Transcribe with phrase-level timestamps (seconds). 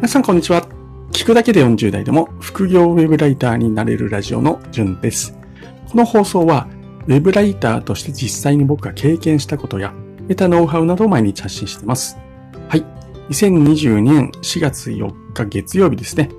[0.00, 0.66] 皆さんこんにちは。
[1.12, 5.38] 聞くだけで40代でも副業ウェブライターになれるラジオのじゅんです。
[5.90, 6.68] この放送は
[7.06, 9.92] ウェブライターとして実際に僕が経験したことや
[10.22, 12.16] 得たノウハウなどを毎日発信しています。
[12.70, 12.86] はい。
[13.28, 16.30] 2022年4月4日月曜日ですね。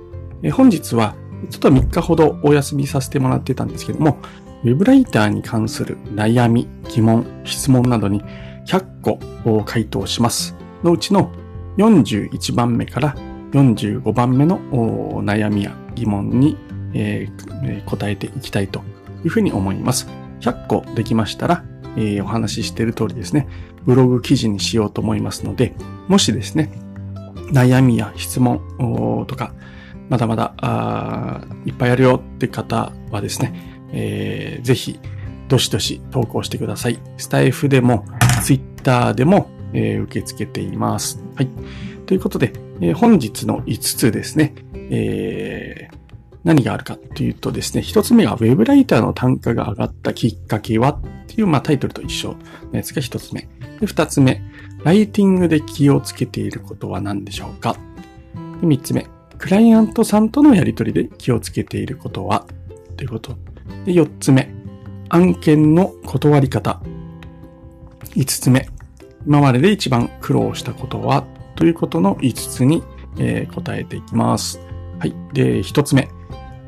[0.42, 1.14] え本日は
[1.48, 4.18] ちょっと3日ほどお休みさせてもらってたんですけども、
[4.64, 8.24] ウェブライターに関する悩み、疑問、質問などに
[8.66, 10.56] 100個を回答します。
[10.82, 11.30] のうちの
[11.76, 13.14] 41番目から
[13.52, 14.58] 45番目の
[15.22, 16.56] 悩みや疑問に、
[16.94, 18.82] えー、答えていきたいと
[19.24, 20.08] いうふうに思います。
[20.40, 21.64] 100個できましたら、
[21.96, 23.46] えー、お話ししている通りですね、
[23.84, 25.74] ブログ記事にしようと思いますので、
[26.08, 26.72] もしですね、
[27.52, 29.52] 悩みや質問とか、
[30.08, 30.54] まだまだ
[31.64, 34.98] いっぱいあるよって方はですね、えー、ぜひ、
[35.48, 36.98] どしどし投稿してください。
[37.18, 38.04] スタイフでも、
[38.42, 41.22] ツイッターでも、えー、受け付けています。
[41.36, 41.48] はい。
[42.06, 42.52] ということで、
[42.82, 44.54] えー、本日の5つですね、
[44.90, 45.96] えー、
[46.44, 52.38] 何があるかというとですね、1つ目が Web ライターの単価が上がったきっかけはっていう、まあ、タイトルと一緒の
[52.72, 53.42] やつが1つ目。
[53.80, 54.42] で2つ目、
[54.82, 57.76] ライティングで気をつけていることは何でしょうか
[58.60, 59.06] で ?3 つ目、
[59.38, 62.46] クライアントさんとのやりとりで気をつけていることは？
[62.96, 63.36] ということ。
[63.84, 64.52] で4つ目、
[65.08, 66.80] 案件の断り方。
[68.16, 68.68] 5つ目、
[69.24, 71.24] 今までで一番苦労したことは？
[71.62, 72.82] ということの5つに、
[73.18, 74.58] えー、答えていきます。
[74.98, 75.14] はい。
[75.32, 76.08] で、1つ目。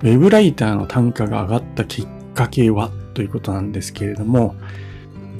[0.02, 4.54] ウェブライターの単価が上がったきっかけはということなんですけれども、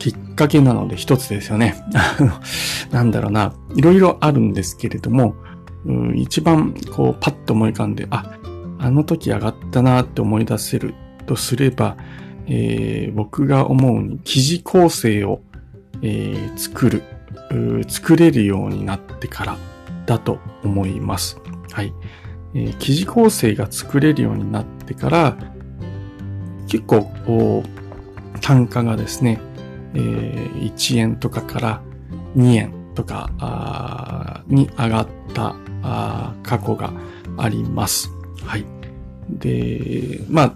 [0.01, 1.77] きっかけなので一つですよね。
[2.91, 3.55] なんだろうな。
[3.77, 5.37] いろいろあるんですけれども、
[6.17, 8.37] 一番こうパッと思い浮かんで、あ、
[8.81, 10.97] あの時上がったなって思い出せる
[11.27, 11.97] とすれば、
[12.49, 15.43] えー、僕が思うに記事構成を、
[16.03, 17.05] えー、作る
[17.89, 19.59] 作れるようになってから
[20.07, 21.39] だと思います。
[21.73, 21.93] はい。
[22.55, 25.37] えー、記事構成が作れるようになってから、
[26.69, 29.41] 結構、こう、単価がですね、
[29.95, 31.83] えー、1円とかから
[32.37, 36.93] 2円とかあに上がったあ過去が
[37.37, 38.11] あります。
[38.45, 38.65] はい。
[39.29, 40.55] で、まあ、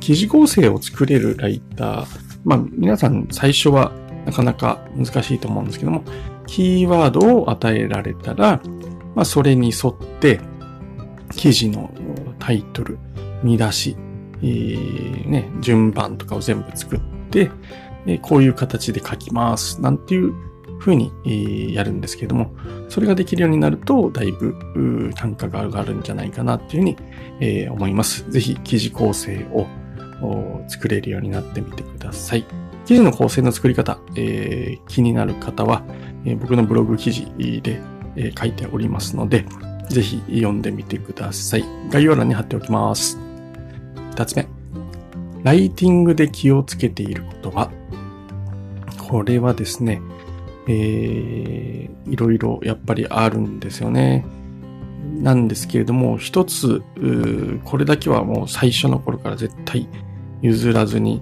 [0.00, 2.06] 記事構成を作れるライター、
[2.44, 3.92] まあ、皆さん最初は
[4.28, 6.04] なかなか難しいと思うんですけども、
[6.46, 8.60] キーワードを与えられたら、
[9.14, 10.38] まあ、それに沿って、
[11.34, 11.90] 記事の
[12.38, 12.98] タイトル、
[13.42, 13.96] 見出し、
[14.42, 17.00] えー、ね、順番とかを全部作っ
[17.30, 17.50] て、
[18.06, 19.80] え、こういう形で書きます。
[19.80, 20.34] なんていう
[20.78, 22.54] 風に、え、やるんですけども、
[22.90, 26.96] それができるようになると、だいぶ単価が上がるんじゃないかなっていうふうに、
[27.40, 28.30] えー、思います。
[28.30, 29.66] ぜひ記事構成を
[30.68, 32.44] 作れるようになってみてください。
[32.88, 35.82] 記事の構成の作り方、えー、気になる方は、
[36.24, 37.26] えー、僕のブログ記事
[37.60, 37.82] で、
[38.16, 39.44] えー、書いておりますので、
[39.90, 41.64] ぜひ読んでみてください。
[41.90, 43.18] 概要欄に貼っておきます。
[44.12, 44.48] 二つ目。
[45.42, 47.70] ライティングで気をつけていることは、
[48.96, 50.00] これはですね、
[50.66, 54.24] えー、いろいろやっぱりあるんですよね。
[55.20, 56.82] なんですけれども、一つ、
[57.64, 59.86] これだけはもう最初の頃から絶対
[60.40, 61.20] 譲らずに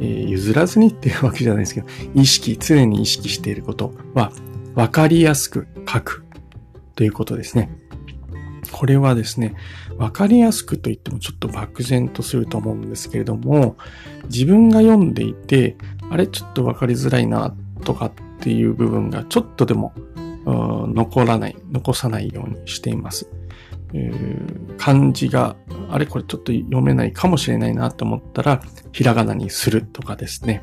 [0.00, 4.32] えー、譲らずにっていうわけじゃないですけど、意識、常に意識していることは、
[4.74, 6.24] わかりやすく書く
[6.94, 7.70] ということですね。
[8.70, 9.54] これはですね、
[9.96, 13.76] わかりやすくと言ってもちょっと漠然とすると思うんですけれども、
[14.24, 15.76] 自分が読んでいて、
[16.10, 17.54] あれちょっとわかりづらいな
[17.84, 19.92] とかっていう部分がちょっとでも
[20.44, 23.28] 残らない、残さないようにしています。
[23.94, 25.56] えー、漢字が、
[25.90, 28.62] あれこれちょっと読めないかもしれないなと思ったら、
[28.92, 30.62] ひらがなにするとかですね。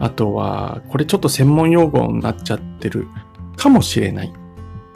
[0.00, 3.06] あとは、これちょっと専門用語になっちゃってる
[3.56, 4.32] かもしれない。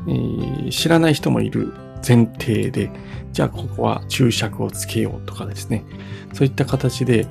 [0.06, 1.72] えー、知らない人もいる
[2.06, 2.90] 前提で、
[3.32, 5.84] じゃあここは注釈をつけようとかですね。
[6.32, 7.26] そういった形で、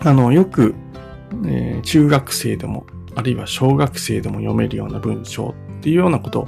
[0.00, 0.74] あの、よく、
[1.46, 6.44] えー、中学生でも、あるいは小学生でも読めるような文章っていうようなことを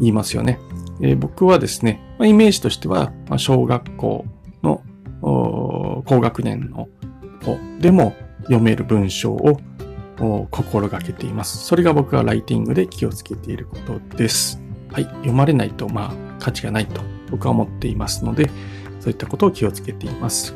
[0.00, 0.58] 言いますよね。
[1.00, 4.24] えー、僕はですね、まあ、イメージとしては、まあ、小学校
[4.62, 4.82] の
[5.20, 6.88] 高学年の
[7.44, 9.60] 子でも読める文章を
[10.50, 11.58] 心がけています。
[11.58, 14.60] それが僕がライティングで気をつけていることです。
[14.92, 15.04] はい。
[15.04, 17.00] 読まれないと、まあ、価値がないと
[17.30, 18.50] 僕は思っていますので、
[19.00, 20.54] そういったことを気をつけています。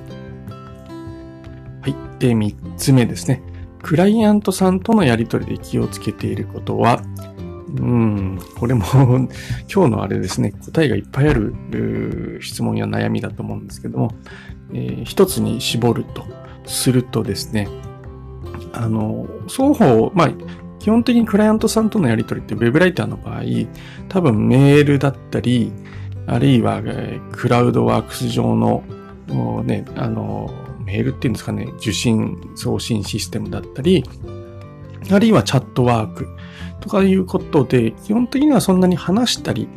[1.82, 1.94] はい。
[2.18, 3.42] で、三つ目ですね。
[3.82, 7.02] クライアントさんとのやりとりで気をつけていることは、
[7.78, 8.84] うん、これも
[9.72, 14.14] 今日のあれですね、答えがいっぱいある質問や悩みだと思うんですけども、
[14.72, 16.24] えー、一つに絞ると
[16.66, 17.68] するとですね、
[18.72, 20.30] あの、双方、まあ、
[20.78, 23.42] 基本的にクライアントさんとのやり取りって Web ライターの場合、
[24.08, 25.72] 多分メールだったり、
[26.26, 26.82] あるいは、
[27.32, 28.82] クラウドワークス上の、
[29.64, 30.50] ね、あの、
[30.84, 34.04] メールっていうんですかね、受信送信システムだったり、
[35.10, 36.28] あるいはチャットワーク
[36.80, 39.68] とかいうことで、基本的にはそんなに話したり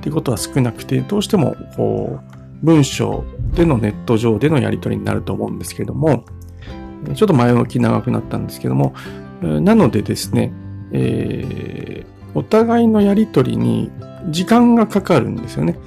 [0.00, 3.24] ってことは少なくて、どうしても、こう、文章
[3.54, 6.24] でのネット上でのやり取りになると思うんですけども、
[7.14, 8.94] ちょっと前置き長くなったんですけども、
[9.40, 10.52] なのでですね、
[10.92, 13.90] えー、お互いのやり取りに
[14.30, 15.78] 時間がかかるんですよね。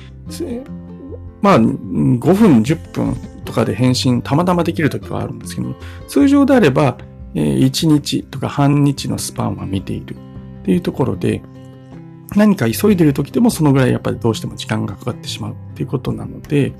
[1.42, 3.16] まあ、5分、10分
[3.46, 5.76] とかで返信たまたまできるときはあるんですけども、
[6.08, 6.98] 通常であれば、
[7.36, 10.18] 1日とか半日のスパンは見ているっ
[10.64, 11.42] ていうところで、
[12.36, 16.74] 何か急いでる時でもそのぐらいやっぱりどうしても時間がかかってしまうっていうことなので、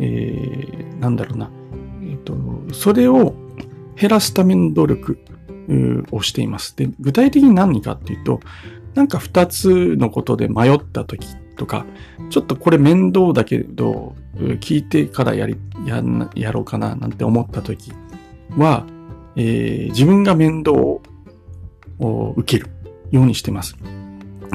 [0.00, 1.50] えー、なんだろうな、
[2.02, 2.34] え、ー、と、
[2.74, 3.34] それを
[3.96, 5.18] 減らすための努力
[6.10, 6.76] をしています。
[6.76, 8.40] で、具体的に何かっていうと、
[8.94, 11.86] なんか二つのことで迷った時とか、
[12.30, 15.56] ちょっとこれ面倒だけど、聞いてからやり、
[15.86, 16.02] や
[16.34, 17.92] やろうかななんて思った時
[18.56, 18.86] は、
[19.36, 21.00] えー、自分が面倒を
[22.36, 22.70] 受ける
[23.10, 23.76] ようにしてます。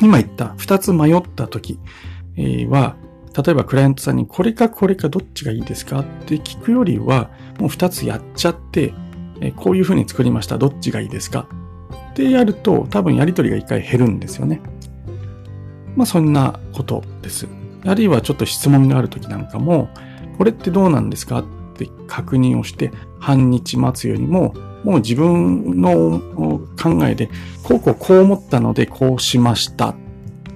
[0.02, 1.80] 今言った二つ迷った時
[2.70, 2.96] は、
[3.36, 7.30] 例えばクライアントさんにこれかこれかどっちがいいですかって聞くよりは、
[7.60, 8.94] もう二つやっちゃって、
[9.56, 10.58] こういうふうに作りました。
[10.58, 11.48] どっちがいいですか？
[12.12, 14.62] ってやると多分やりとりが一回減るんですよね。
[15.96, 17.48] まあそんなことです。
[17.86, 19.90] あるいはちょっと質問がある時なんかも、
[20.38, 21.44] これってどうなんですか？
[21.86, 24.54] って確認をして半日待つよりも、
[24.84, 26.22] もう自分の
[26.82, 27.30] 考えで、
[27.64, 29.96] こうこうこう思ったのでこうしましたっ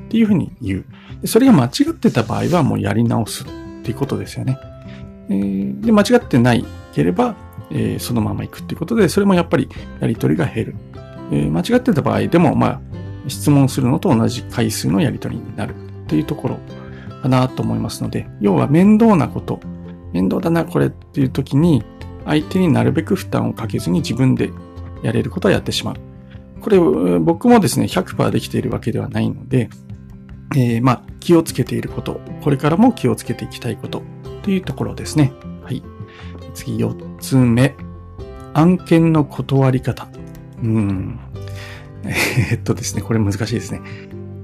[0.09, 0.85] ていうふうに言
[1.21, 1.27] う。
[1.27, 3.47] それが間違ってた場合はもうやり直すっ
[3.83, 4.57] ていうことですよね。
[5.29, 7.35] えー、で、間違ってないければ、
[7.71, 9.69] えー、そのまま行くっていうことで、それもやっぱり
[10.01, 10.75] やりとりが減る。
[11.31, 12.81] えー、間違ってた場合でも、まあ、
[13.27, 16.59] 質問するのと同じ回数のやりとりになるっていうところ
[17.21, 19.61] かなと思いますので、要は面倒なこと、
[20.13, 21.83] 面倒だな、これっていう時に、
[22.25, 24.51] 相手になるべく負担をかけずに自分で
[25.01, 25.95] やれることはやってしまう。
[26.61, 26.79] これ、
[27.19, 29.69] 僕もですね、100%できているわけではないので、
[30.55, 34.03] えー、まあ、気をつけていること、これからも気をつけていきたいこと
[34.43, 35.33] というところですね。
[35.63, 35.83] はい。
[36.53, 37.75] 次、4つ目。
[38.53, 40.07] 案件の断り方。
[40.61, 41.19] うん。
[42.51, 43.81] え、っとですね、これ難しいですね。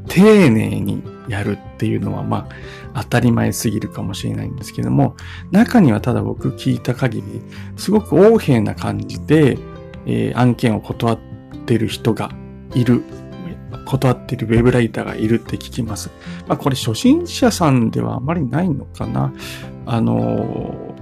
[0.07, 2.49] 丁寧にやるっていうのは、ま
[2.93, 5.15] あ、当たり前すぎるかもしれないんですけども、
[5.51, 7.41] 中にはただ僕聞いた限り、
[7.77, 9.57] すごく横柄な感じで、
[10.05, 11.19] えー、案件を断っ
[11.65, 12.31] てる人が
[12.73, 13.03] いる、
[13.85, 16.09] 断ってるウェブライターがいるって聞きます。
[16.47, 19.31] まあ、これ初心者さんではあまりないのかな。
[19.85, 20.95] あの、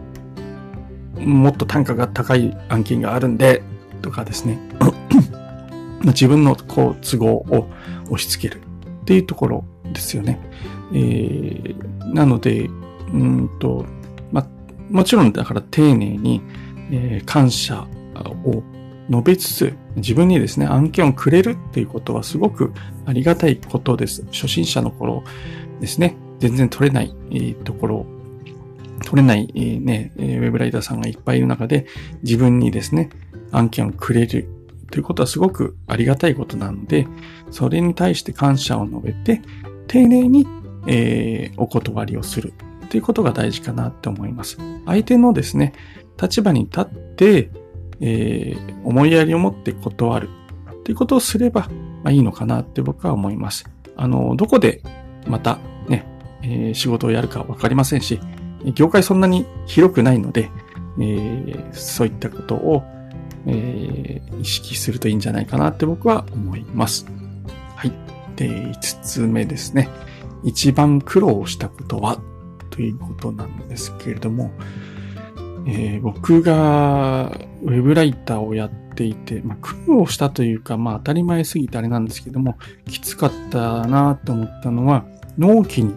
[1.18, 3.64] もっと単価が高い案件があるんで、
[4.02, 4.60] とかですね。
[6.04, 7.70] 自分のこう都合を
[8.06, 10.40] 押し付けるっていうところですよね。
[10.94, 12.70] えー、なので、
[13.14, 13.86] うんと、
[14.32, 14.48] ま、
[14.90, 16.42] もちろんだから丁寧に、
[16.92, 17.88] えー、感謝
[18.46, 18.64] を
[19.10, 22.74] 述べつつ、自分にですね、案件をくれるっていうことはすごく
[23.06, 24.26] ありがたいことです。
[24.32, 25.24] 初心者の頃
[25.80, 28.06] ですね、全然取れない、えー、ところ、
[29.06, 31.86] 取れない、えー、ね、ウェブライターさんがいっぱいいる中で、
[32.24, 33.10] 自分にですね、
[33.52, 34.50] 案件をくれる
[34.92, 37.08] ということはすごくありがたいことなので、
[37.52, 39.42] それに対して感謝を述べて、
[39.98, 40.46] 丁寧に、
[40.86, 42.54] えー、お断りをする
[42.92, 44.60] ということが大事かなって思います。
[44.86, 45.74] 相手のですね、
[46.22, 47.50] 立場に立って、
[48.00, 50.30] えー、思いやりを持って断る
[50.84, 51.62] ということをすれば、
[52.04, 53.66] まあ、いいのかなって僕は思います。
[53.96, 54.84] あの、どこで
[55.26, 56.06] またね、
[56.44, 58.20] えー、仕事をやるかわかりませんし、
[58.76, 60.52] 業界そんなに広くないので、
[61.00, 62.84] えー、そういったことを
[63.50, 67.06] えー、意識するといいんじゃないかなって僕は思います。
[68.38, 69.90] で、5つ目ですね。
[70.44, 72.20] 一番苦労したことは
[72.70, 74.52] ということなんですけれども、
[75.66, 77.32] えー、僕が
[77.64, 85.06] ウェブライターをやっていて、まあ、苦労したというか、まあ当たり前すぎてあれなんですけども、きつかったなと思ったのは、
[85.38, 85.96] 納期に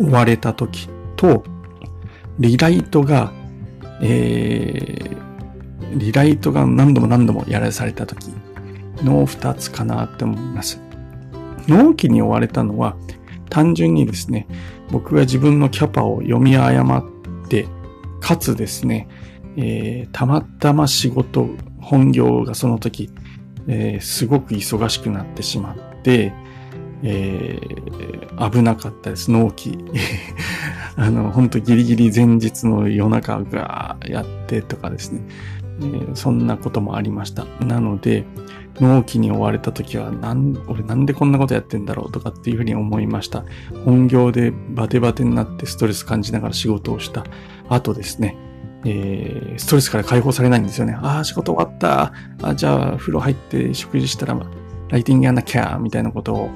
[0.00, 1.44] 追われた時と、
[2.38, 3.32] リライトが、
[4.02, 8.32] えー、リライトが何度も何度もやらされた時
[9.02, 10.83] の二つかなって思います。
[11.68, 12.96] 納期に追われたのは
[13.50, 14.46] 単純にですね、
[14.90, 17.04] 僕が自分のキャパを読み誤っ
[17.48, 17.68] て、
[18.20, 19.08] かつですね、
[19.56, 21.48] えー、たまたま仕事、
[21.80, 23.10] 本業がその時、
[23.68, 26.32] えー、すごく忙しくなってしまって、
[27.02, 29.78] えー、危なかったです、納期。
[30.96, 35.20] あの、本当ギリギリ前日の夜中がやってとかですね。
[35.80, 37.44] えー、そんなこともありました。
[37.60, 38.24] なので、
[38.80, 43.44] 納期に追われた時は、なん、俺なんでこんなことやってんだろうとかっていうふうに思いました。
[43.84, 47.24] 本業でバテバテになってストレス感じながら仕事をした
[47.68, 48.36] 後ですね、
[48.84, 50.96] えー、ストレスから解放されないんですよね。
[51.00, 52.12] ああ、仕事終わった。
[52.42, 54.36] あじゃあ、風呂入って食事したら、
[54.90, 56.50] ライティングやんなきゃ、みたいなことを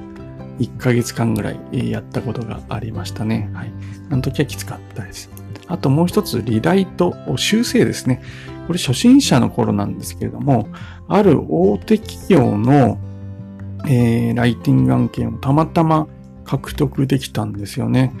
[0.59, 3.49] 1ヶ月間ぐらいやったことがありましたね。
[3.53, 3.71] はい。
[4.11, 5.29] あの時はきつかったです。
[5.67, 8.21] あともう一つ、リライト、修正ですね。
[8.69, 10.67] これ初心者の頃なんですけれども、
[11.07, 12.99] ある大手企業の、
[13.87, 16.07] えー、ライティング案件をたまたま
[16.45, 18.13] 獲得できたんですよね。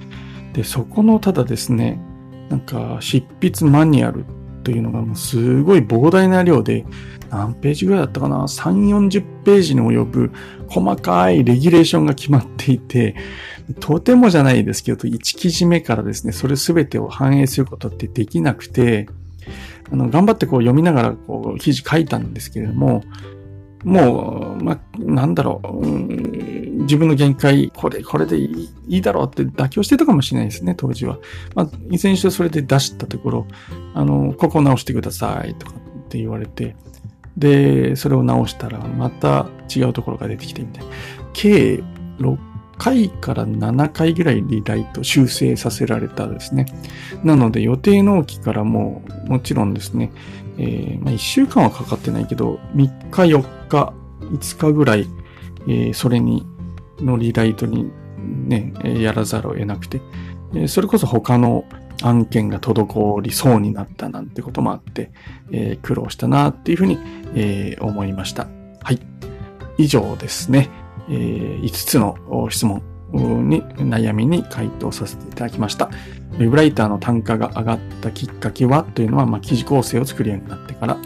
[0.53, 2.01] で、そこのただですね、
[2.49, 4.25] なんか執筆マニュアル
[4.63, 6.83] というのがもうすごい膨大な量で、
[7.29, 10.31] 何ページぐらいだったかな ?3、40ページに及ぶ
[10.67, 13.15] 細かいレギュレーションが決まっていて、
[13.79, 19.07] とてもじゃないですけど、1記事目からですね、それすべてを反映することってできなくて、
[19.91, 23.03] あの、頑張ってこう読みながらこう記事書いたんですけれども、
[23.83, 31.17] もう、まなんだろう、うん、自分の限界、これ、これでいいいいだろうって妥協してたかもしれないですね、当時は。
[31.55, 33.47] まあ、いずれにしてそれで出したところ、
[33.93, 36.75] あの、ここ直してくださいとかって言われて、
[37.37, 40.89] で、それを直したら、また違うところが出てきてみたいな。
[41.33, 41.81] 計
[42.79, 46.65] 回から7回ぐらいリライト修正させられたですね。
[47.23, 50.11] なので予定納期からももちろんですね、
[50.57, 55.07] えー、まあ、1週間はかかってないけど、3日4日、5日ぐらい、
[55.67, 56.47] えー、それに、
[56.99, 57.91] のリライトに
[58.47, 60.01] ね、やらざるを得なくて、
[60.55, 61.65] えそれこそ他の
[62.01, 65.11] 案件が滞りそうになったなんてこともあって、
[65.51, 66.97] えー、苦労したなっていうふうに、
[67.35, 68.47] えー、思いました。
[68.81, 68.99] はい。
[69.77, 70.69] 以上ですね。
[71.09, 72.15] え、5つの
[72.49, 72.81] 質問
[73.49, 75.89] に、悩みに回答させていただきました。
[76.33, 80.97] ウェブライターの単価が上がったきっかけはというのは、まあ、記事構成を作るようになってから。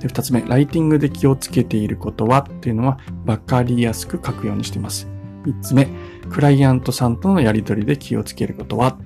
[0.00, 5.08] で、2つ目、ライティングで気をつけていることはというのは、わかりやすく書くようにしています。
[5.44, 5.88] 3つ目、
[6.30, 8.96] クライアントさんとのやり取りで気をつけることは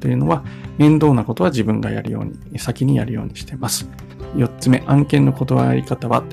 [0.00, 0.44] というのは、
[0.78, 3.88] 面倒なことは自分がやるように、先にやるようにしています。
[4.34, 6.24] 4つ目、案件の断り方は、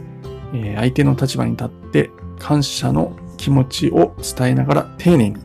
[0.53, 2.09] え相手の立場に立って
[2.39, 5.37] 感謝の気持ちを伝えながら丁寧に。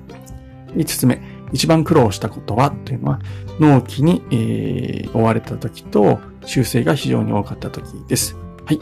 [0.75, 1.23] 5つ目、
[1.53, 3.21] 一番苦労したことはというのは、
[3.61, 8.37] 納期に、えー、追われた時と修正が非常に多かった時です。
[8.67, 8.81] はい。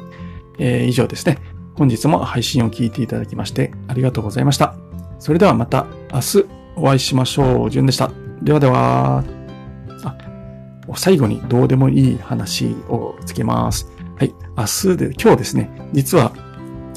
[0.59, 1.39] えー、以上ですね。
[1.75, 4.75] 本日も配信を聞いていただきましてありがとうございました。
[5.19, 6.45] それではまた明日
[6.77, 7.71] お会いしましょう。
[7.71, 8.11] じゅんでした。
[8.43, 9.25] ではでは。
[10.05, 10.17] あ、
[10.97, 13.91] 最後にどうでもいい話をつけます。
[14.17, 14.35] はい。
[14.57, 16.33] 明日で、今日ですね、実は、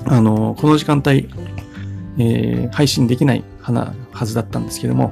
[0.06, 1.28] あの、この時間帯、
[2.18, 5.12] えー、配信できないはずだったんですけども、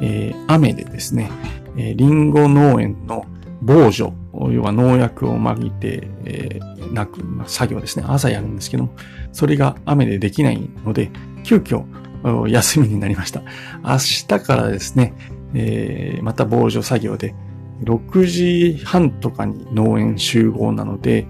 [0.00, 1.30] えー、雨でですね、
[1.76, 3.26] えー、リンゴ農園の
[3.62, 4.12] 防除、
[4.50, 8.94] 要は農薬をまぎて、えー、なく、まあ、作業ですね、朝やるんですけども、
[9.32, 11.10] それが雨でできないので、
[11.44, 11.84] 急遽
[12.48, 13.42] 休みになりました。
[13.82, 15.14] 明日からですね、
[15.54, 17.34] えー、また防除作業で、
[17.82, 21.26] 6時半とかに農園集合なので、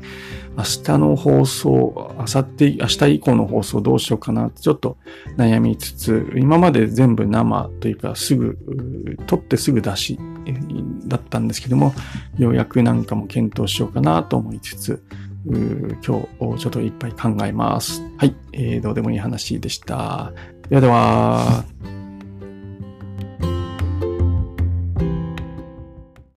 [0.56, 4.96] 明日の放送、明後日、明日以降の放送どうしようかなってちょっと
[5.36, 8.56] 悩みつつ、今まで全部生というかすぐ、
[9.26, 10.18] 撮ってすぐ出し
[11.06, 11.92] だったんですけども、
[12.38, 15.02] ようやくなんかも検討しようかなと思いつつ、
[15.46, 18.02] 今日ちょっといっぱい考えます。
[18.16, 20.32] はい、えー、どうでもいい話でした。
[20.68, 22.03] ではでは。